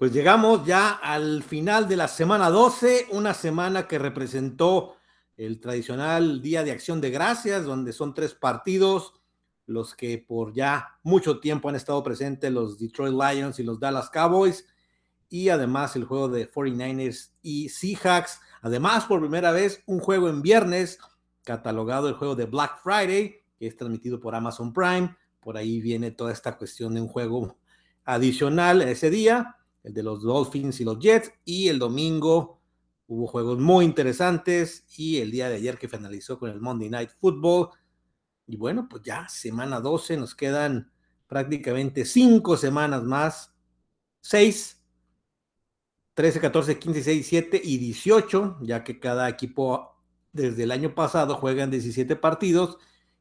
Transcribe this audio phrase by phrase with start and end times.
[0.00, 4.96] Pues llegamos ya al final de la semana 12, una semana que representó
[5.36, 9.12] el tradicional Día de Acción de Gracias, donde son tres partidos,
[9.66, 14.08] los que por ya mucho tiempo han estado presentes, los Detroit Lions y los Dallas
[14.08, 14.66] Cowboys,
[15.28, 18.40] y además el juego de 49ers y Seahawks.
[18.62, 20.98] Además, por primera vez, un juego en viernes,
[21.44, 25.14] catalogado el juego de Black Friday, que es transmitido por Amazon Prime.
[25.40, 27.58] Por ahí viene toda esta cuestión de un juego
[28.06, 32.60] adicional ese día el de los Dolphins y los Jets, y el domingo
[33.06, 37.10] hubo juegos muy interesantes y el día de ayer que finalizó con el Monday Night
[37.20, 37.70] Football.
[38.46, 40.92] Y bueno, pues ya semana 12, nos quedan
[41.26, 43.52] prácticamente cinco semanas más,
[44.20, 44.80] 6,
[46.14, 49.96] 13, 14, 15, 16, 17 y 18, ya que cada equipo
[50.32, 52.78] desde el año pasado juegan 17 partidos,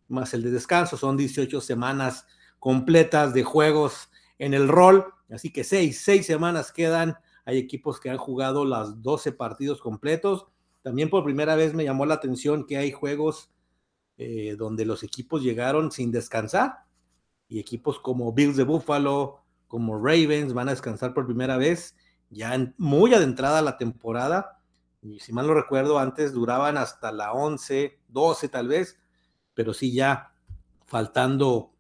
[0.08, 2.28] más el de descanso, son 18 semanas
[2.60, 7.18] completas de juegos en el rol Así que seis, seis semanas quedan.
[7.46, 10.48] Hay equipos que han jugado las 12 partidos completos.
[10.82, 13.52] También por primera vez me llamó la atención que hay juegos
[14.18, 16.86] eh, donde los equipos llegaron sin descansar.
[17.48, 21.96] Y equipos como Bills de Buffalo, como Ravens van a descansar por primera vez,
[22.30, 24.60] ya muy adentrada la temporada.
[25.02, 29.00] Y si mal no recuerdo, antes duraban hasta la 11, 12 tal vez,
[29.54, 30.34] pero sí ya
[30.86, 31.74] faltando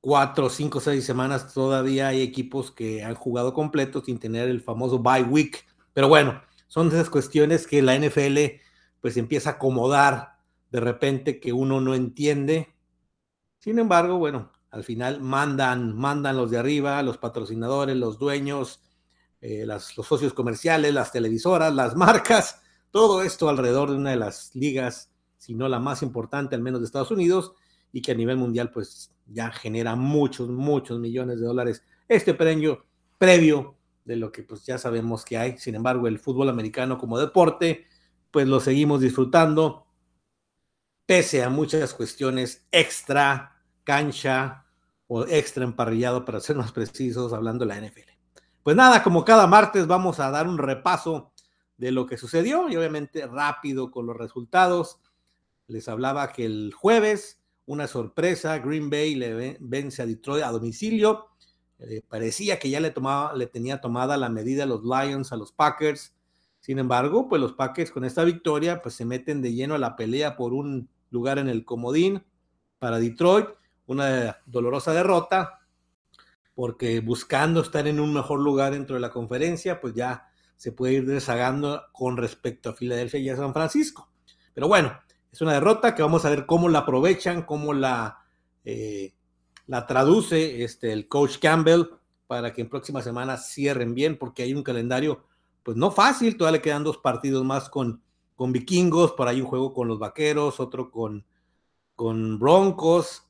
[0.00, 4.98] cuatro, cinco, seis semanas todavía hay equipos que han jugado completo sin tener el famoso
[4.98, 5.66] bye week.
[5.92, 8.60] Pero bueno, son esas cuestiones que la NFL
[9.00, 10.38] pues empieza a acomodar
[10.70, 12.74] de repente que uno no entiende.
[13.58, 18.80] Sin embargo, bueno, al final mandan, mandan los de arriba, los patrocinadores, los dueños,
[19.40, 22.60] eh, los socios comerciales, las televisoras, las marcas,
[22.90, 26.80] todo esto alrededor de una de las ligas, si no la más importante, al menos
[26.80, 27.54] de Estados Unidos,
[27.92, 32.84] y que a nivel mundial pues ya genera muchos, muchos millones de dólares este premio
[33.18, 35.58] previo de lo que pues ya sabemos que hay.
[35.58, 37.86] Sin embargo, el fútbol americano como deporte
[38.30, 39.86] pues lo seguimos disfrutando
[41.06, 44.66] pese a muchas cuestiones extra cancha
[45.08, 48.10] o extra emparrillado para ser más precisos hablando de la NFL.
[48.62, 51.32] Pues nada, como cada martes vamos a dar un repaso
[51.76, 55.00] de lo que sucedió y obviamente rápido con los resultados.
[55.66, 58.58] Les hablaba que el jueves una sorpresa.
[58.58, 61.28] Green Bay le vence a Detroit a domicilio.
[61.78, 65.36] Eh, parecía que ya le, tomaba, le tenía tomada la medida a los Lions, a
[65.36, 66.14] los Packers.
[66.60, 69.96] Sin embargo, pues los Packers con esta victoria, pues se meten de lleno a la
[69.96, 72.24] pelea por un lugar en el comodín
[72.78, 73.46] para Detroit.
[73.86, 75.60] Una dolorosa derrota,
[76.54, 80.92] porque buscando estar en un mejor lugar dentro de la conferencia, pues ya se puede
[80.92, 84.12] ir desagando con respecto a Filadelfia y a San Francisco.
[84.52, 84.92] Pero bueno,
[85.32, 88.24] es una derrota que vamos a ver cómo la aprovechan, cómo la,
[88.64, 89.14] eh,
[89.66, 91.84] la traduce este, el coach Campbell
[92.26, 95.24] para que en próximas semanas cierren bien, porque hay un calendario,
[95.62, 98.02] pues no fácil, todavía le quedan dos partidos más con,
[98.36, 101.24] con vikingos, por ahí un juego con los vaqueros, otro con,
[101.94, 103.24] con broncos,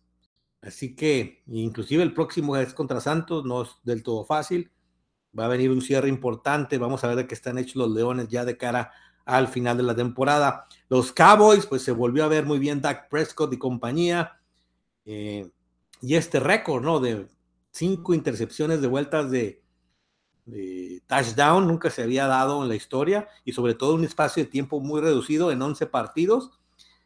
[0.63, 4.71] así que inclusive el próximo es contra Santos, no es del todo fácil,
[5.39, 8.29] va a venir un cierre importante, vamos a ver de qué están hechos los leones
[8.29, 8.93] ya de cara
[9.37, 10.67] al final de la temporada.
[10.89, 14.41] Los Cowboys, pues se volvió a ver muy bien Dak Prescott y compañía.
[15.05, 15.49] Eh,
[16.03, 17.01] y este récord, ¿no?
[17.01, 17.29] De
[17.71, 19.63] cinco intercepciones de vueltas de,
[21.07, 24.81] touchdown, nunca se había dado en la historia y sobre todo un espacio de tiempo
[24.81, 26.51] muy reducido en 11 partidos.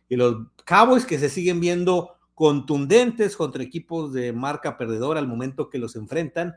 [0.08, 5.68] Y los Cowboys que se siguen viendo contundentes contra equipos de marca perdedora al momento
[5.68, 6.56] que los enfrentan.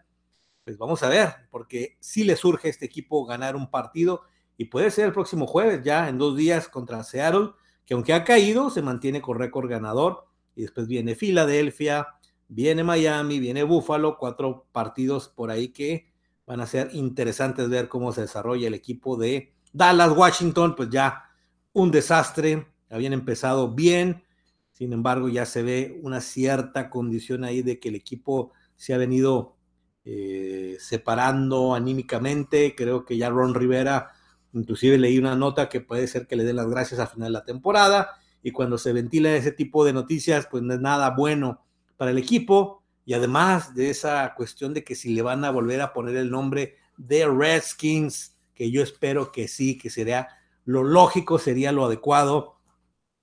[0.64, 4.24] Pues vamos a ver, porque si le surge a este equipo ganar un partido
[4.58, 7.52] y puede ser el próximo jueves, ya en dos días contra Seattle,
[7.86, 10.26] que aunque ha caído, se mantiene con récord ganador.
[10.56, 12.08] Y después viene Filadelfia,
[12.48, 16.12] viene Miami, viene Buffalo, cuatro partidos por ahí que
[16.48, 21.26] van a ser interesantes ver cómo se desarrolla el equipo de Dallas, Washington, pues ya
[21.74, 24.24] un desastre, habían empezado bien,
[24.72, 28.98] sin embargo ya se ve una cierta condición ahí de que el equipo se ha
[28.98, 29.58] venido
[30.06, 34.12] eh, separando anímicamente, creo que ya Ron Rivera
[34.54, 37.40] Inclusive leí una nota que puede ser que le den las gracias a final de
[37.40, 38.12] la temporada
[38.42, 41.66] y cuando se ventila ese tipo de noticias, pues no es nada bueno
[41.98, 45.82] para el equipo y además de esa cuestión de que si le van a volver
[45.82, 50.28] a poner el nombre de Redskins, que yo espero que sí, que sería
[50.66, 52.60] lo lógico, sería lo adecuado,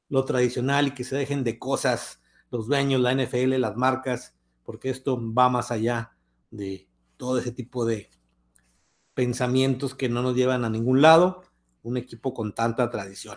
[0.08, 4.34] lo tradicional y que se dejen de cosas los dueños, la NFL, las marcas,
[4.64, 6.16] porque esto va más allá
[6.50, 8.10] de todo ese tipo de
[9.14, 11.42] pensamientos que no nos llevan a ningún lado,
[11.82, 13.36] un equipo con tanta tradición.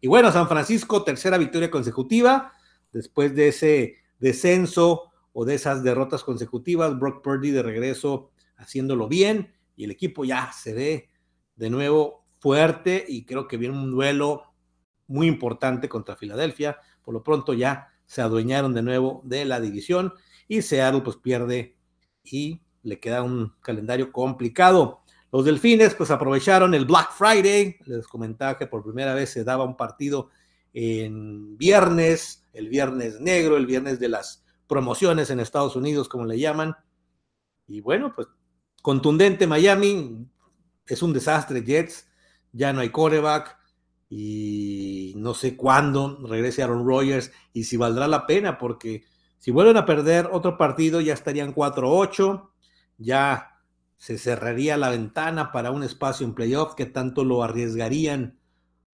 [0.00, 2.52] Y bueno, San Francisco, tercera victoria consecutiva,
[2.92, 9.52] después de ese descenso o de esas derrotas consecutivas, Brock Purdy de regreso haciéndolo bien
[9.76, 11.08] y el equipo ya se ve
[11.56, 14.54] de nuevo fuerte y creo que viene un duelo
[15.06, 16.78] muy importante contra Filadelfia.
[17.02, 20.12] Por lo pronto ya se adueñaron de nuevo de la división
[20.46, 21.76] y Seattle pues pierde
[22.24, 25.02] y le queda un calendario complicado.
[25.30, 29.64] Los Delfines pues aprovecharon el Black Friday, les comentaba que por primera vez se daba
[29.64, 30.30] un partido
[30.72, 36.38] en viernes, el viernes negro, el viernes de las promociones en Estados Unidos, como le
[36.38, 36.76] llaman.
[37.66, 38.28] Y bueno, pues
[38.80, 40.26] contundente Miami,
[40.86, 42.08] es un desastre Jets,
[42.52, 43.58] ya no hay coreback
[44.08, 49.04] y no sé cuándo regrese Aaron Rodgers y si valdrá la pena, porque
[49.38, 52.48] si vuelven a perder otro partido ya estarían 4-8,
[52.96, 53.57] ya
[53.98, 58.38] se cerraría la ventana para un espacio en playoff que tanto lo arriesgarían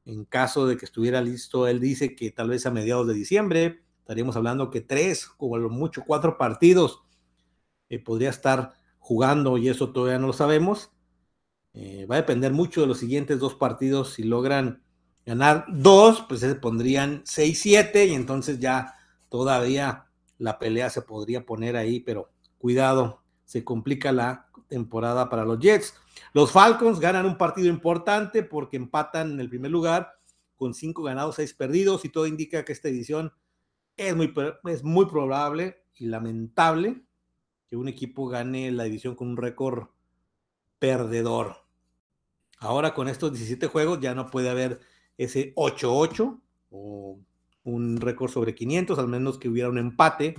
[0.06, 1.69] en caso de que estuviera listo.
[1.69, 5.71] Él dice que tal vez a mediados de diciembre estaríamos hablando que tres, como lo
[5.71, 7.03] mucho cuatro partidos
[7.89, 10.91] eh, podría estar jugando y eso todavía no lo sabemos.
[11.75, 14.15] Eh, va a depender mucho de los siguientes dos partidos.
[14.15, 14.83] Si logran
[15.27, 18.95] ganar dos, pues se pondrían 6-7 y entonces ya
[19.29, 20.06] todavía
[20.39, 25.94] la pelea se podría poner ahí, pero cuidado, se complica la temporada para los Jets.
[26.32, 30.19] Los Falcons ganan un partido importante porque empatan en el primer lugar
[30.56, 33.32] con cinco ganados, seis perdidos y todo indica que esta edición
[33.97, 34.35] es muy,
[34.65, 37.05] es muy probable y lamentable
[37.71, 39.91] que un equipo gane la edición con un récord
[40.81, 41.56] perdedor.
[42.59, 44.81] Ahora con estos 17 juegos ya no puede haber
[45.17, 47.20] ese 8-8 o
[47.62, 50.35] un récord sobre 500, al menos que hubiera un empate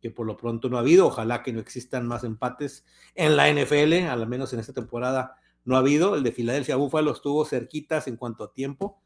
[0.00, 1.06] que por lo pronto no ha habido.
[1.06, 2.84] Ojalá que no existan más empates
[3.14, 6.14] en la NFL, al menos en esta temporada no ha habido.
[6.14, 9.02] El de Filadelfia Buffalo estuvo cerquitas en cuanto a tiempo.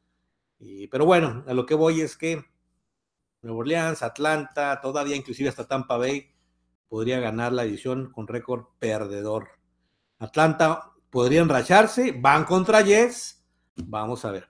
[0.91, 2.45] pero bueno, a lo que voy es que
[3.43, 6.31] Nueva Orleans, Atlanta, todavía inclusive hasta Tampa Bay
[6.89, 9.49] podría ganar la edición con récord perdedor.
[10.19, 13.43] Atlanta podría enracharse, van contra Jets,
[13.77, 14.49] vamos a ver.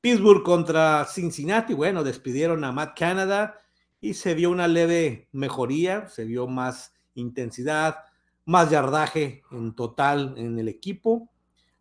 [0.00, 3.60] Pittsburgh contra Cincinnati, bueno, despidieron a Matt Canada,
[4.00, 7.96] y se vio una leve mejoría, se vio más intensidad,
[8.44, 11.30] más yardaje en total en el equipo,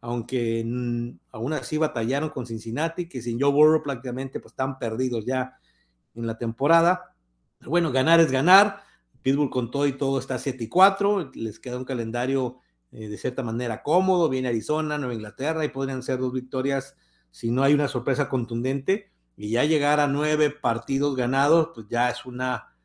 [0.02, 0.62] aunque
[1.32, 5.58] aún así batallaron con Cincinnati, que sin Joe Burrow prácticamente pues están perdidos ya
[6.14, 7.16] en la temporada.
[7.62, 8.84] bueno, ganar es ganar.
[9.22, 12.60] Pittsburgh con todo y todo está 7 y 4, les queda un calendario
[12.92, 16.96] eh, de cierta manera cómodo, viene Arizona, Nueva Inglaterra y podrían ser dos victorias
[17.32, 22.10] si no hay una sorpresa contundente y ya llegar a nueve partidos ganados, pues ya
[22.10, 22.76] es una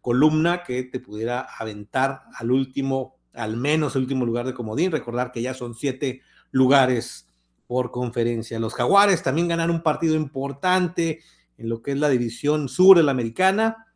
[0.00, 4.92] columna que te pudiera aventar al último, al menos el último lugar de comodín.
[4.92, 7.28] Recordar que ya son siete lugares
[7.66, 8.58] por conferencia.
[8.58, 11.20] Los Jaguares también ganaron un partido importante
[11.56, 13.86] en lo que es la división sur de la americana.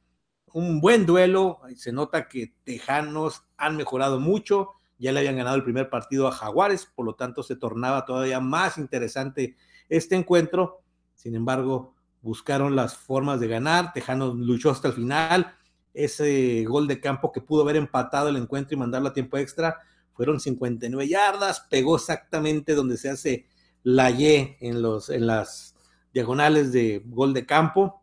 [0.52, 1.60] Un buen duelo.
[1.76, 4.70] Se nota que Tejanos han mejorado mucho.
[4.98, 8.38] Ya le habían ganado el primer partido a Jaguares, por lo tanto se tornaba todavía
[8.38, 9.56] más interesante
[9.88, 10.83] este encuentro
[11.24, 13.94] sin embargo, buscaron las formas de ganar.
[13.94, 15.56] Tejano luchó hasta el final.
[15.94, 19.78] Ese gol de campo que pudo haber empatado el encuentro y mandarlo a tiempo extra
[20.12, 21.60] fueron 59 yardas.
[21.70, 23.46] Pegó exactamente donde se hace
[23.82, 25.76] la Y en, los, en las
[26.12, 28.02] diagonales de gol de campo.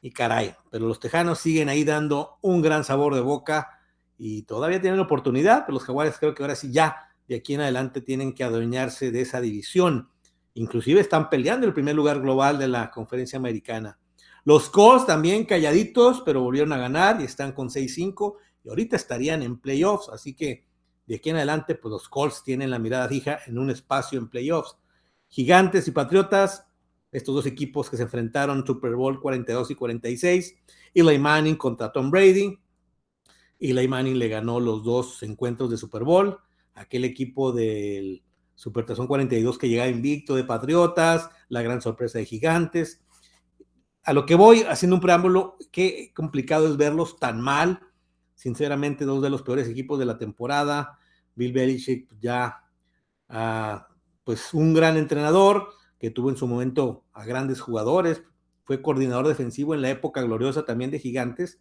[0.00, 3.78] Y caray, pero los tejanos siguen ahí dando un gran sabor de boca
[4.18, 7.60] y todavía tienen oportunidad, pero los jaguares creo que ahora sí ya de aquí en
[7.60, 10.08] adelante tienen que adueñarse de esa división.
[10.54, 13.98] Inclusive están peleando el primer lugar global de la conferencia americana.
[14.44, 19.42] Los Colts también calladitos, pero volvieron a ganar y están con 6-5 y ahorita estarían
[19.42, 20.08] en playoffs.
[20.08, 20.64] Así que
[21.06, 24.28] de aquí en adelante, pues los Colts tienen la mirada fija en un espacio en
[24.28, 24.76] playoffs.
[25.28, 26.66] Gigantes y Patriotas,
[27.12, 30.54] estos dos equipos que se enfrentaron Super Bowl 42 y 46.
[30.94, 32.58] Eli Manning contra Tom Brady.
[33.58, 36.38] Eli Manning le ganó los dos encuentros de Super Bowl.
[36.74, 38.22] Aquel equipo del
[38.60, 43.02] Supertazón 42 que llega invicto de Patriotas, la gran sorpresa de Gigantes.
[44.02, 47.80] A lo que voy, haciendo un preámbulo, qué complicado es verlos tan mal.
[48.34, 50.98] Sinceramente, dos de los peores equipos de la temporada.
[51.34, 52.64] Bill Belichick ya,
[53.30, 53.88] ah,
[54.24, 58.24] pues un gran entrenador que tuvo en su momento a grandes jugadores.
[58.64, 61.58] Fue coordinador defensivo en la época gloriosa también de Gigantes,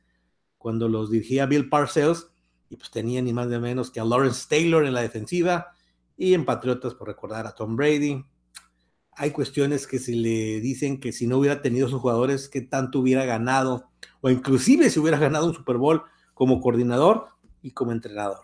[0.57, 2.29] cuando los dirigía Bill Parcells,
[2.69, 5.75] y pues tenía ni más ni menos que a Lawrence Taylor en la defensiva,
[6.19, 8.25] y en Patriotas, por recordar a Tom Brady.
[9.13, 12.99] Hay cuestiones que se le dicen que si no hubiera tenido sus jugadores, que tanto
[12.99, 17.29] hubiera ganado, o inclusive si hubiera ganado un Super Bowl como coordinador
[17.61, 18.41] y como entrenador.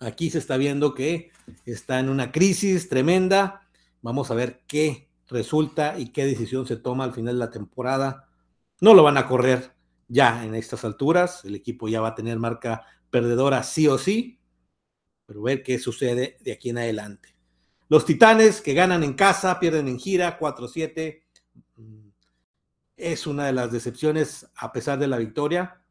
[0.00, 1.30] Aquí se está viendo que
[1.66, 3.68] está en una crisis tremenda.
[4.00, 8.26] Vamos a ver qué resulta y qué decisión se toma al final de la temporada.
[8.80, 9.74] No lo van a correr
[10.08, 11.44] ya en estas alturas.
[11.44, 14.39] El equipo ya va a tener marca perdedora sí o sí
[15.30, 17.36] pero ver qué sucede de aquí en adelante.
[17.88, 21.22] Los Titanes que ganan en casa, pierden en gira, 4-7.
[21.76, 22.08] Mm,
[22.96, 25.84] es una de las decepciones a pesar de la victoria.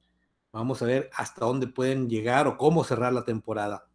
[0.52, 3.88] Vamos a ver hasta dónde pueden llegar o cómo cerrar la temporada.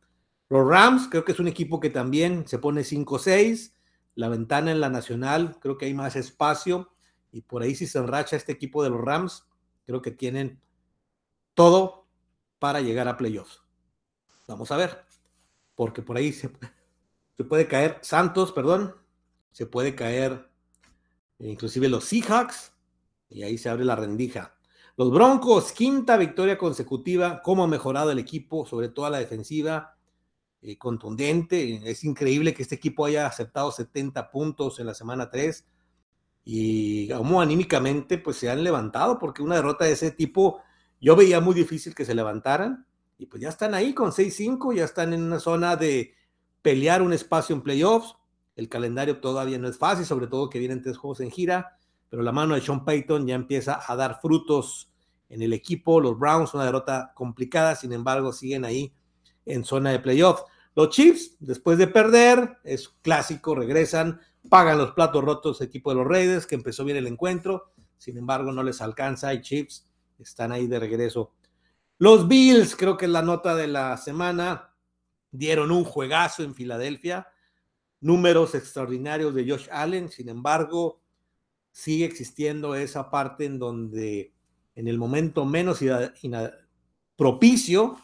[0.48, 3.74] Los Rams, creo que es un equipo que también se pone 5-6.
[4.14, 6.94] La ventana en la nacional, creo que hay más espacio.
[7.32, 9.46] Y por ahí si se enracha este equipo de los Rams,
[9.84, 10.62] creo que tienen
[11.52, 12.06] todo
[12.58, 13.60] para llegar a playoffs.
[14.46, 15.04] Vamos a ver,
[15.74, 16.50] porque por ahí se,
[17.48, 18.94] puede caer Santos, perdón,
[19.52, 20.50] se puede caer
[21.38, 22.72] inclusive los Seahawks,
[23.28, 24.56] y ahí se abre la rendija.
[24.96, 29.96] Los Broncos, quinta victoria consecutiva, cómo ha mejorado el equipo, sobre todo a la defensiva,
[30.62, 31.80] eh, contundente.
[31.90, 35.66] Es increíble que este equipo haya aceptado 70 puntos en la semana 3
[36.44, 40.62] y como anímicamente pues se han levantado porque una derrota de ese tipo
[41.00, 42.86] yo veía muy difícil que se levantaran
[43.24, 46.14] y pues ya están ahí con 6-5, ya están en una zona de
[46.60, 48.16] pelear un espacio en playoffs.
[48.54, 51.78] El calendario todavía no es fácil, sobre todo que vienen tres juegos en gira,
[52.10, 54.90] pero la mano de Sean Payton ya empieza a dar frutos
[55.30, 56.00] en el equipo.
[56.00, 58.92] Los Browns, una derrota complicada, sin embargo, siguen ahí
[59.46, 60.44] en zona de playoffs.
[60.74, 66.06] Los Chiefs, después de perder, es clásico, regresan, pagan los platos rotos equipo de los
[66.06, 69.88] Raiders, que empezó bien el encuentro, sin embargo no les alcanza y Chiefs
[70.18, 71.32] están ahí de regreso.
[71.98, 74.74] Los Bills, creo que es la nota de la semana,
[75.30, 77.28] dieron un juegazo en Filadelfia,
[78.00, 81.00] números extraordinarios de Josh Allen, sin embargo,
[81.70, 84.32] sigue existiendo esa parte en donde
[84.74, 85.80] en el momento menos
[87.16, 87.96] propicio,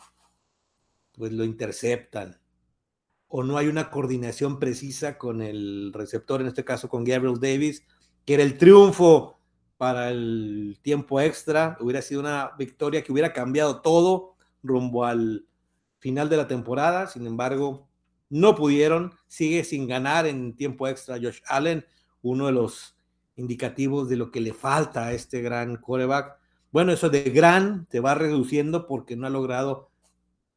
[1.12, 2.40] pues lo interceptan.
[3.26, 7.84] O no hay una coordinación precisa con el receptor, en este caso con Gabriel Davis,
[8.24, 9.39] que era el triunfo
[9.80, 15.46] para el tiempo extra, hubiera sido una victoria que hubiera cambiado todo rumbo al
[16.00, 17.88] final de la temporada, sin embargo,
[18.28, 21.86] no pudieron, sigue sin ganar en tiempo extra Josh Allen,
[22.20, 22.94] uno de los
[23.36, 26.36] indicativos de lo que le falta a este gran coreback.
[26.70, 29.88] Bueno, eso de gran te va reduciendo porque no ha logrado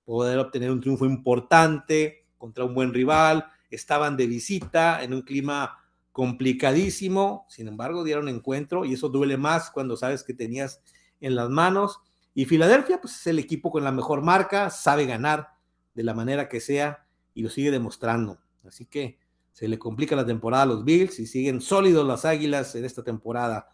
[0.04, 5.78] poder obtener un triunfo importante, contra un buen rival, estaban de visita en un clima
[6.14, 10.82] complicadísimo, sin embargo dieron encuentro y eso duele más cuando sabes que tenías
[11.20, 12.00] en las manos.
[12.36, 15.50] Y Filadelfia, pues es el equipo con la mejor marca, sabe ganar
[15.94, 18.40] de la manera que sea y lo sigue demostrando.
[18.64, 19.20] Así que
[19.52, 23.04] se le complica la temporada a los Bills y siguen sólidos las Águilas en esta
[23.04, 23.70] temporada.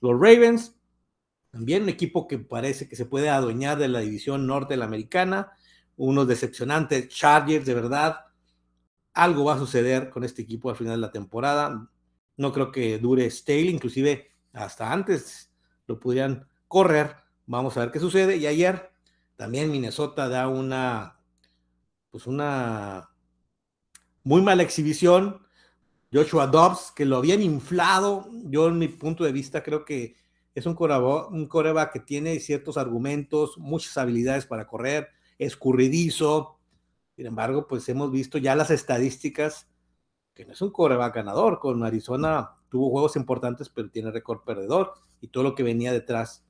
[0.00, 0.76] Los Ravens,
[1.50, 4.86] también un equipo que parece que se puede adueñar de la división norte de la
[4.86, 5.52] americana,
[5.96, 8.20] unos decepcionantes Chargers, de verdad.
[9.14, 11.90] Algo va a suceder con este equipo al final de la temporada.
[12.36, 15.52] No creo que dure stale, inclusive hasta antes
[15.86, 17.16] lo podrían correr.
[17.46, 18.36] Vamos a ver qué sucede.
[18.36, 18.90] Y ayer
[19.36, 21.18] también Minnesota da una,
[22.10, 23.10] pues una
[24.22, 25.46] muy mala exhibición.
[26.12, 28.28] Joshua Dobbs, que lo habían inflado.
[28.44, 30.16] Yo, en mi punto de vista, creo que
[30.54, 31.48] es un coreback, un
[31.92, 36.59] que tiene ciertos argumentos, muchas habilidades para correr escurridizo.
[37.16, 39.68] Sin embargo, pues hemos visto ya las estadísticas
[40.34, 41.58] que no es un coreback ganador.
[41.58, 46.44] Con Arizona tuvo juegos importantes, pero tiene récord perdedor y todo lo que venía detrás.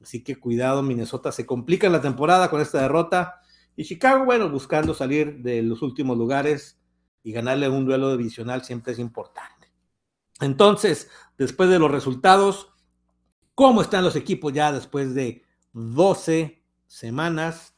[0.00, 3.40] Así que cuidado, Minnesota se complica la temporada con esta derrota.
[3.76, 6.78] Y Chicago, bueno, buscando salir de los últimos lugares
[7.22, 9.72] y ganarle un duelo divisional siempre es importante.
[10.40, 12.68] Entonces, después de los resultados,
[13.54, 15.42] ¿cómo están los equipos ya después de
[15.72, 17.73] 12 semanas?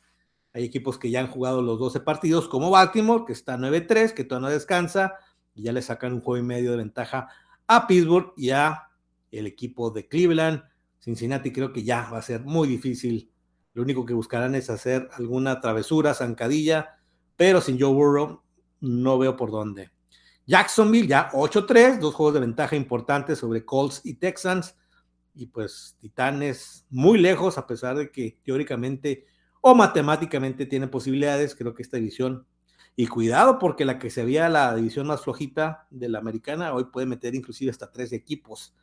[0.56, 4.25] Hay equipos que ya han jugado los 12 partidos, como Baltimore, que está 9-3, que
[4.25, 5.12] todavía no descansa,
[5.54, 7.28] y ya le sacan un juego y medio de ventaja
[7.66, 8.88] a Pittsburgh y a
[9.30, 10.62] el equipo de Cleveland.
[10.98, 13.30] Cincinnati creo que ya va a ser muy difícil.
[13.75, 17.00] Lo único que buscarán es hacer alguna travesura, zancadilla,
[17.36, 18.40] pero sin Joe Burrow
[18.80, 19.90] no veo por dónde.
[20.46, 24.75] Jacksonville ya 8-3, dos juegos de ventaja importantes sobre Colts y Texans.
[25.34, 29.26] Y pues Titanes muy lejos, a pesar de que teóricamente
[29.68, 31.56] o matemáticamente tiene posibilidades.
[31.56, 32.46] Creo que esta división,
[32.94, 36.85] y cuidado porque la que se veía la división más flojita de la americana, hoy
[36.85, 38.76] puede meter inclusive hasta tres equipos.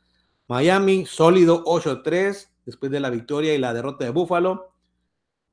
[0.49, 4.73] Miami, sólido 8-3, después de la victoria y la derrota de Buffalo,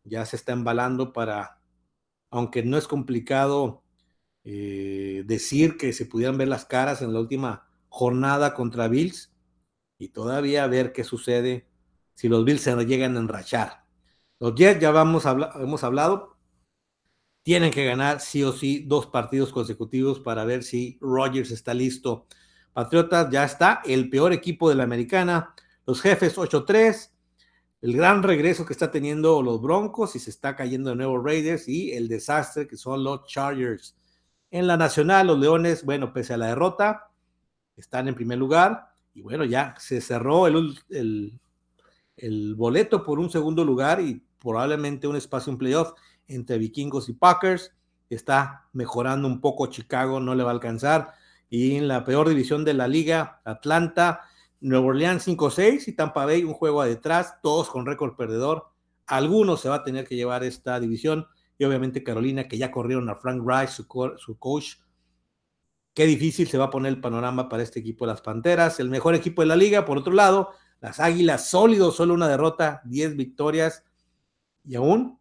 [0.03, 1.61] ya se está embalando para,
[2.31, 3.85] aunque no es complicado
[4.43, 9.33] eh, decir que se pudieran ver las caras en la última jornada contra Bills
[9.97, 11.69] y todavía ver qué sucede
[12.15, 13.80] si los Bills se llegan a enrachar.
[14.41, 16.39] Los Jets, ya vamos hemos hablado,
[17.43, 22.27] tienen que ganar sí o sí dos partidos consecutivos para ver si Rodgers está listo.
[22.73, 25.55] Patriotas ya está, el peor equipo de la americana.
[25.85, 27.11] Los jefes 8-3.
[27.83, 31.69] el gran regreso que está teniendo los Broncos y se está cayendo de nuevo Raiders
[31.69, 33.95] y el desastre que son los Chargers.
[34.51, 37.11] En la nacional, los Leones, bueno, pese a la derrota,
[37.77, 41.39] están en primer lugar y bueno, ya se cerró el, el,
[42.17, 45.93] el boleto por un segundo lugar y probablemente un espacio en playoff
[46.27, 47.73] entre vikingos y Packers.
[48.09, 51.13] Está mejorando un poco Chicago, no le va a alcanzar.
[51.49, 54.23] Y en la peor división de la liga, Atlanta,
[54.61, 58.69] Nueva Orleans 5-6 y Tampa Bay un juego detrás, todos con récord perdedor.
[59.07, 61.27] Algunos se va a tener que llevar esta división
[61.59, 64.77] y obviamente Carolina, que ya corrieron a Frank Rice, su, su coach.
[65.93, 68.81] Qué difícil se va a poner el panorama para este equipo de las Panteras.
[68.81, 72.81] El mejor equipo de la liga, por otro lado, las Águilas sólidos, solo una derrota,
[72.85, 73.85] 10 victorias
[74.65, 75.19] y aún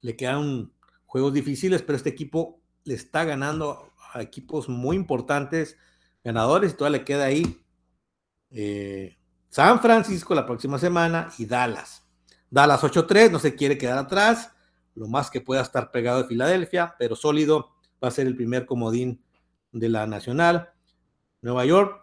[0.00, 0.72] le quedan
[1.06, 5.76] juegos difíciles, pero este equipo le está ganando a equipos muy importantes,
[6.24, 7.64] ganadores, y todavía le queda ahí
[8.50, 9.16] eh,
[9.48, 12.06] San Francisco la próxima semana y Dallas.
[12.50, 14.50] Dallas 8-3, no se quiere quedar atrás,
[14.94, 17.70] lo más que pueda estar pegado de Filadelfia, pero sólido,
[18.02, 19.22] va a ser el primer comodín
[19.72, 20.70] de la Nacional.
[21.40, 22.00] Nueva York,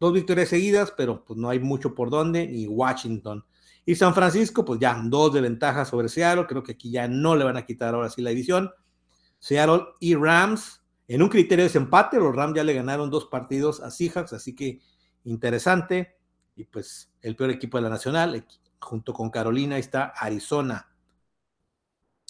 [0.00, 3.44] dos victorias seguidas, pero pues no hay mucho por dónde, ni Washington.
[3.84, 6.46] Y San Francisco, pues ya dos de ventaja sobre Seattle.
[6.46, 8.70] Creo que aquí ya no le van a quitar ahora sí la división.
[9.38, 13.80] Seattle y Rams, en un criterio de desempate, los Rams ya le ganaron dos partidos
[13.80, 14.80] a Seahawks, así que
[15.24, 16.16] interesante.
[16.54, 18.46] Y pues el peor equipo de la Nacional,
[18.78, 20.88] junto con Carolina, está Arizona.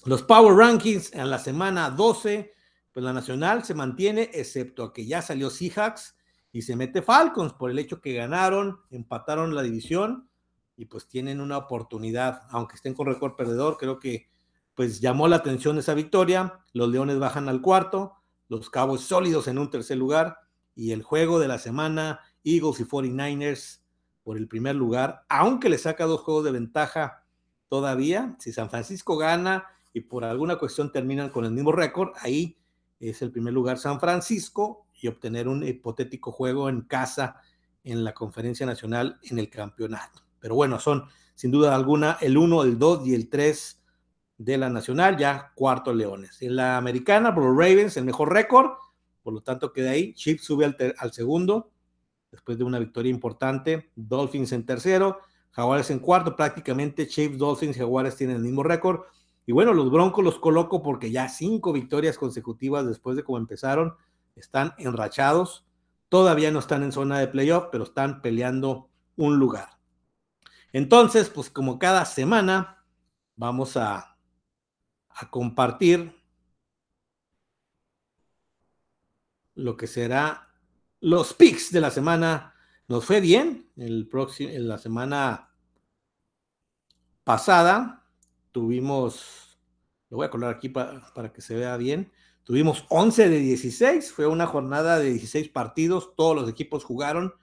[0.07, 2.55] Los Power Rankings en la semana 12,
[2.93, 6.17] pues la Nacional se mantiene, excepto que ya salió Seahawks
[6.51, 10.29] y se mete Falcons por el hecho que ganaron, empataron la división
[10.77, 14.31] y pues tienen una oportunidad, aunque estén con récord perdedor, creo que
[14.75, 18.15] pues llamó la atención esa victoria, los Leones bajan al cuarto,
[18.49, 20.39] los Cabos sólidos en un tercer lugar
[20.75, 23.81] y el juego de la semana, Eagles y 49ers
[24.23, 27.25] por el primer lugar, aunque le saca dos juegos de ventaja
[27.69, 32.59] todavía, si San Francisco gana y por alguna cuestión terminan con el mismo récord, ahí
[33.01, 37.41] es el primer lugar San Francisco y obtener un hipotético juego en casa
[37.85, 40.23] en la conferencia nacional en el campeonato.
[40.43, 43.83] Pero bueno, son sin duda alguna el 1, el 2 y el 3
[44.39, 46.43] de la nacional, ya cuarto Leones.
[46.43, 48.73] En la americana, por los Ravens, el mejor récord,
[49.23, 50.13] por lo tanto queda ahí.
[50.15, 50.67] Chiefs sube
[50.99, 51.71] al, segundo,
[52.31, 53.91] después de una victoria importante.
[53.95, 55.21] Dolphins en tercero,
[55.53, 59.03] Jaguares en cuarto, prácticamente Chiefs, Dolphins Jaguares tienen el mismo récord.
[59.47, 63.95] Y bueno, los Broncos los coloco porque ya cinco victorias consecutivas después de cómo empezaron,
[64.35, 65.67] están enrachados.
[66.09, 69.82] Todavía no están en zona de playoff, pero están peleando un lugar.
[70.73, 72.85] Entonces, pues como cada semana,
[73.37, 74.09] vamos a,
[75.31, 76.13] compartir
[79.55, 80.49] lo que será
[81.01, 82.55] los picks de la semana.
[82.89, 85.55] Nos fue bien el próximo, en la semana
[87.25, 88.07] pasada.
[88.51, 89.59] Tuvimos,
[90.09, 92.11] lo voy a colar aquí para, para que se vea bien.
[92.43, 97.35] Tuvimos 11 de 16, fue una jornada de 16 partidos, todos los equipos jugaron.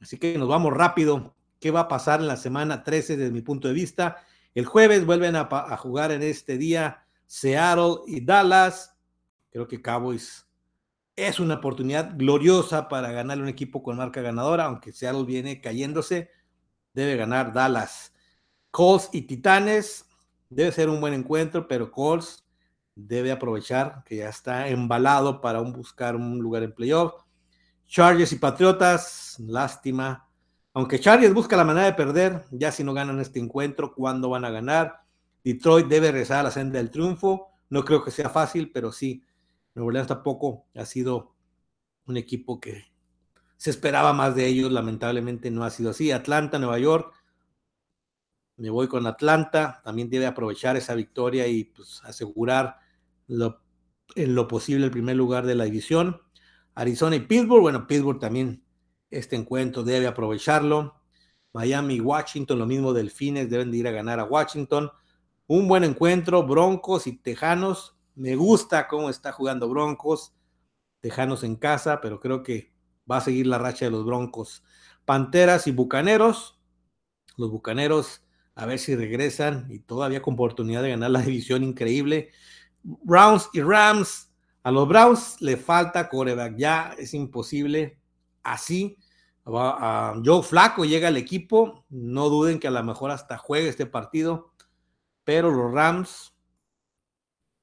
[0.00, 3.40] Así que nos vamos rápido qué va a pasar en la semana 13 desde mi
[3.40, 4.18] punto de vista.
[4.54, 5.46] El jueves vuelven a,
[5.78, 8.94] jugar en este día Seattle y Dallas.
[9.50, 10.46] Creo que Cowboys
[11.16, 16.28] es una oportunidad gloriosa para ganarle un equipo con marca ganadora, aunque Seattle viene cayéndose,
[16.92, 18.12] debe ganar Dallas.
[18.70, 20.04] Colts y Titanes,
[20.50, 22.44] debe ser un buen encuentro, pero Colts
[22.94, 27.24] debe aprovechar que ya está embalado para buscar un lugar en playoff.
[27.86, 30.28] Chargers y Patriotas, lástima,
[30.74, 34.44] aunque Chargers busca la manera de perder, ya si no ganan este encuentro, ¿cuándo van
[34.44, 35.04] a ganar?
[35.44, 37.52] Detroit debe rezar a la senda del triunfo.
[37.70, 39.22] No creo que sea fácil, pero sí.
[39.74, 41.36] Nueva Orleans tampoco ha sido
[42.06, 42.86] un equipo que
[43.56, 44.72] se esperaba más de ellos.
[44.72, 46.10] Lamentablemente no ha sido así.
[46.10, 47.14] Atlanta, Nueva York.
[48.56, 49.80] Me voy con Atlanta.
[49.84, 52.78] También debe aprovechar esa victoria y pues, asegurar
[53.28, 56.20] en lo posible el primer lugar de la división.
[56.74, 57.62] Arizona y Pittsburgh.
[57.62, 58.63] Bueno, Pittsburgh también
[59.14, 61.00] este encuentro debe aprovecharlo.
[61.52, 64.90] Miami y Washington, lo mismo Delfines, deben de ir a ganar a Washington.
[65.46, 67.96] Un buen encuentro, Broncos y Tejanos.
[68.16, 70.34] Me gusta cómo está jugando Broncos.
[71.00, 72.72] Tejanos en casa, pero creo que
[73.10, 74.64] va a seguir la racha de los Broncos.
[75.04, 76.58] Panteras y Bucaneros.
[77.36, 78.22] Los Bucaneros,
[78.54, 82.30] a ver si regresan y todavía con oportunidad de ganar la división increíble.
[82.82, 84.30] Browns y Rams.
[84.64, 86.56] A los Browns le falta coreback.
[86.56, 87.98] Ya es imposible
[88.42, 88.98] así
[89.46, 93.86] a Joe Flaco llega al equipo, no duden que a lo mejor hasta juegue este
[93.86, 94.52] partido,
[95.24, 96.34] pero los Rams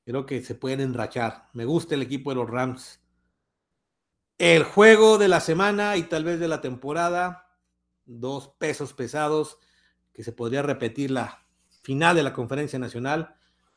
[0.06, 1.50] creo que se pueden enrachar.
[1.54, 3.02] Me gusta el equipo de los Rams.
[4.38, 7.48] El juego de la semana y tal vez de la temporada,
[8.06, 9.60] dos pesos pesados,
[10.14, 11.46] que se podría repetir la
[11.84, 13.36] final de la conferencia nacional.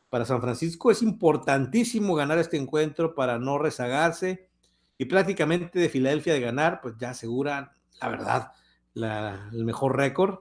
[0.09, 4.49] Para San Francisco es importantísimo ganar este encuentro para no rezagarse
[4.97, 8.53] y prácticamente de Filadelfia de ganar, pues ya asegura, la
[8.97, 10.41] verdad, el mejor récord.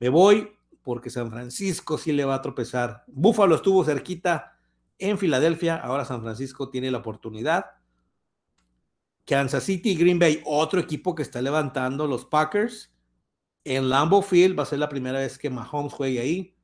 [0.00, 3.04] Me voy porque San Francisco sí le va a tropezar.
[3.08, 4.58] Búfalo estuvo cerquita
[4.98, 7.66] en Filadelfia, ahora San Francisco tiene la oportunidad.
[9.24, 12.94] Kansas City y Green Bay, otro equipo que está levantando los Packers.
[13.64, 16.56] En Lambeau Field va a ser la primera vez que Mahomes juegue ahí.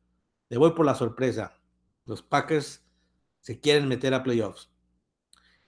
[0.49, 1.61] Le voy por la sorpresa.
[2.07, 2.83] Los Packers
[3.41, 4.71] se quieren meter a playoffs.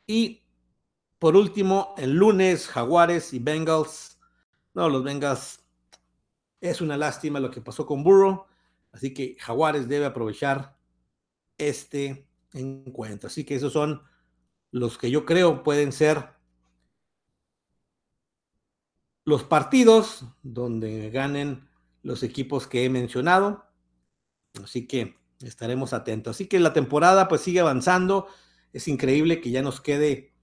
[0.06, 0.46] Y
[1.18, 4.15] por último, el lunes, Jaguares y Bengals.
[4.76, 5.64] No, los Bengals
[6.60, 8.44] es una lástima lo que pasó con Burrow.
[8.92, 10.76] Así que Jaguares debe aprovechar
[11.56, 13.28] este encuentro.
[13.28, 14.02] Así que esos son
[14.72, 16.28] los que yo creo pueden ser
[19.24, 21.70] los partidos donde ganen
[22.02, 23.64] los equipos que he mencionado.
[24.62, 26.36] Así que estaremos atentos.
[26.36, 28.28] Así que la temporada pues sigue avanzando.
[28.74, 30.34] Es increíble que ya nos quede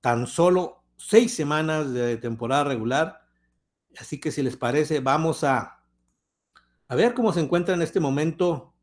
[0.00, 3.25] tan solo seis semanas de temporada regular.
[3.98, 5.82] Así que si les parece, vamos a,
[6.88, 8.74] a ver cómo se encuentra en este momento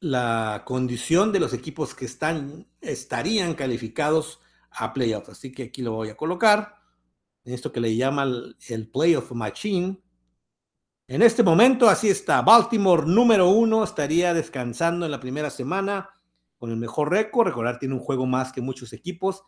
[0.00, 4.40] la condición de los equipos que están, estarían calificados
[4.70, 5.28] a playoffs.
[5.28, 6.80] Así que aquí lo voy a colocar
[7.44, 8.24] en esto que le llama
[8.68, 10.00] el, playoff machine.
[11.06, 12.40] En este momento, así está.
[12.42, 16.10] Baltimore número uno estaría descansando en la primera semana
[16.56, 17.48] con el mejor récord.
[17.48, 19.42] Recordar, tiene un juego más que muchos equipos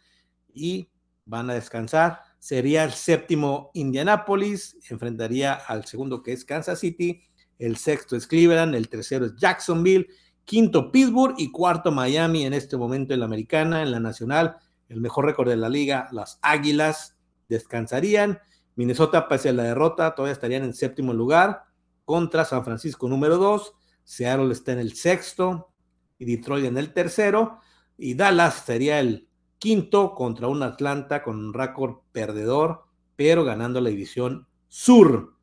[0.53, 0.90] y
[1.24, 2.20] van a descansar.
[2.38, 7.22] Sería el séptimo Indianapolis, enfrentaría al segundo que es Kansas City.
[7.58, 10.08] El sexto es Cleveland, el tercero es Jacksonville
[10.44, 14.56] quinto Pittsburgh y cuarto Miami en este momento en la americana, en la nacional,
[14.88, 17.16] el mejor récord de la liga, las Águilas
[17.48, 18.40] descansarían,
[18.74, 21.64] Minnesota pese a la derrota todavía estarían en séptimo lugar
[22.04, 25.72] contra San Francisco número dos, Seattle está en el sexto
[26.18, 27.61] y Detroit en el tercero
[27.96, 29.28] y Dallas sería el
[29.62, 35.37] quinto contra un Atlanta con un récord perdedor, pero ganando la división sur.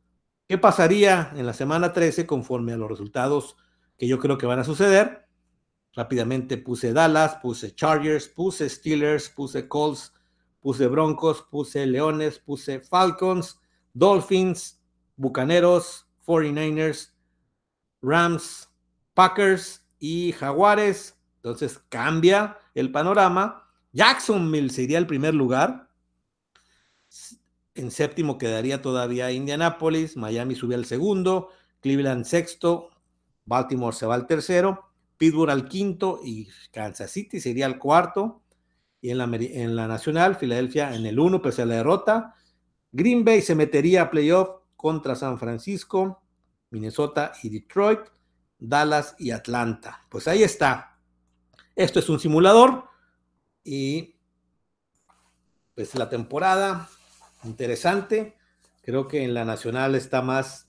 [0.46, 3.56] ¿Qué pasaría en la semana 13 conforme a los resultados
[3.98, 5.26] que yo creo que van a suceder.
[5.94, 10.14] Rápidamente puse Dallas, puse Chargers, puse Steelers, puse Colts,
[10.60, 13.58] puse Broncos, puse Leones, puse Falcons,
[13.94, 14.82] Dolphins,
[15.16, 17.14] Bucaneros, 49ers,
[18.02, 18.70] Rams,
[19.14, 21.18] Packers y Jaguares.
[21.38, 23.69] Entonces cambia el panorama.
[23.92, 25.90] Jacksonville sería el primer lugar.
[27.76, 30.18] En séptimo quedaría todavía Indianapolis.
[30.18, 31.50] Miami subía al segundo.
[31.82, 32.90] Cleveland sexto.
[33.50, 38.44] Baltimore se va al tercero, Pittsburgh al quinto y Kansas City sería el cuarto.
[39.02, 42.36] Y en la, en la nacional, Filadelfia en el uno, pese a la derrota.
[42.92, 46.22] Green Bay se metería a playoff contra San Francisco,
[46.70, 48.02] Minnesota y Detroit,
[48.60, 50.06] Dallas y Atlanta.
[50.10, 51.00] Pues ahí está.
[51.76, 52.89] Esto es un simulador
[53.70, 54.16] y
[55.76, 56.90] pues la temporada
[57.44, 58.36] interesante.
[58.82, 60.68] Creo que en la nacional está más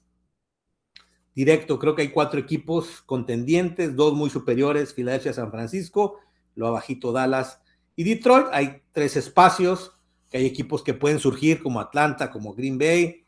[1.34, 1.78] directo.
[1.78, 6.20] Creo que hay cuatro equipos contendientes, dos muy superiores, Filadelfia, San Francisco,
[6.54, 7.62] lo abajito Dallas
[7.96, 8.48] y Detroit.
[8.52, 9.92] Hay tres espacios,
[10.28, 13.24] que hay equipos que pueden surgir como Atlanta, como Green Bay.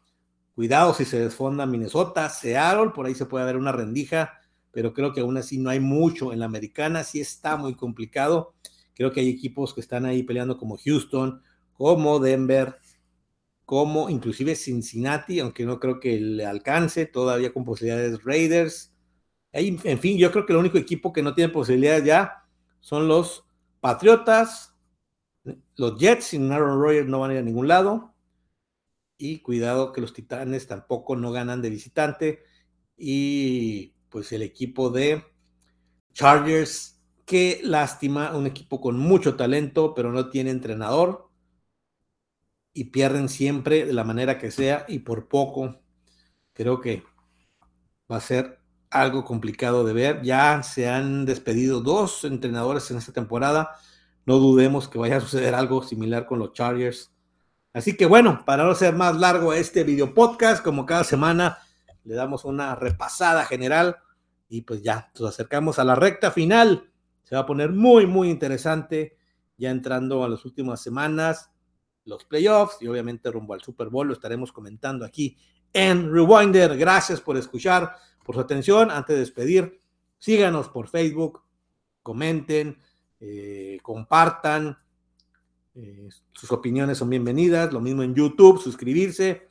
[0.55, 4.39] Cuidado si se desfonda Minnesota, Seattle, por ahí se puede ver una rendija,
[4.71, 8.53] pero creo que aún así no hay mucho en la americana, sí está muy complicado.
[8.95, 11.43] Creo que hay equipos que están ahí peleando como Houston,
[11.75, 12.79] como Denver,
[13.65, 18.93] como inclusive Cincinnati, aunque no creo que le alcance, todavía con posibilidades Raiders.
[19.53, 22.45] en fin, yo creo que el único equipo que no tiene posibilidades ya
[22.81, 23.45] son los
[23.81, 24.73] Patriotas,
[25.77, 28.15] los Jets sin Aaron Rodgers no van a ir a ningún lado.
[29.19, 32.43] Y cuidado que los Titanes tampoco no ganan de visitante.
[32.97, 35.25] Y pues el equipo de
[36.13, 37.02] Chargers,
[37.33, 41.31] qué lástima, un equipo con mucho talento, pero no tiene entrenador
[42.75, 45.81] y pierden siempre de la manera que sea y por poco.
[46.53, 47.03] Creo que
[48.11, 50.21] va a ser algo complicado de ver.
[50.21, 53.77] Ya se han despedido dos entrenadores en esta temporada.
[54.27, 57.15] No dudemos que vaya a suceder algo similar con los Chargers.
[57.73, 61.61] Así que bueno, para no ser más largo este video podcast, como cada semana,
[62.05, 63.97] le damos una repasada general
[64.51, 66.92] y pues ya nos acercamos a la recta final.
[67.33, 69.17] Se va a poner muy, muy interesante
[69.57, 71.51] ya entrando a las últimas semanas
[72.05, 75.39] los playoffs y obviamente rumbo al Super Bowl lo estaremos comentando aquí
[75.73, 76.77] en Rewinder.
[76.77, 78.91] Gracias por escuchar, por su atención.
[78.91, 79.81] Antes de despedir,
[80.19, 81.43] síganos por Facebook,
[82.03, 82.77] comenten,
[83.19, 84.77] eh, compartan.
[85.75, 87.73] Eh, sus opiniones son bienvenidas.
[87.73, 89.49] Lo mismo en YouTube, suscribirse.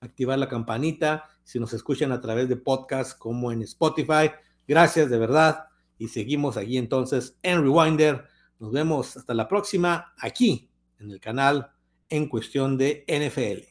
[0.00, 4.32] activar la campanita si nos escuchan a través de podcast como en Spotify.
[4.68, 5.69] Gracias de verdad
[6.00, 8.24] y seguimos aquí entonces en Rewinder.
[8.58, 11.72] Nos vemos hasta la próxima aquí en el canal
[12.08, 13.69] en cuestión de NFL.